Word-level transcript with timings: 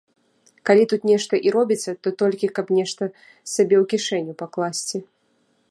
Калі 0.69 0.83
тут 0.93 1.01
нешта 1.09 1.33
і 1.49 1.53
робіцца, 1.57 1.91
то 2.07 2.13
толькі, 2.23 2.49
каб 2.59 2.67
нешта 2.79 3.03
сабе 3.53 3.75
ў 3.83 3.85
кішэню 3.95 4.33
пакласці. 4.41 4.97